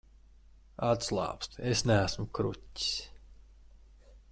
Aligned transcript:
Atslābsti, 0.87 1.61
es 1.73 1.85
neesmu 1.91 2.27
kruķis. 2.39 2.91